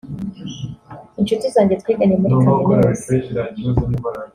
Inshuti 1.19 1.45
yanjye 1.55 1.75
twiganye 1.81 2.15
muri 2.21 2.33
Kaminuza 2.43 3.09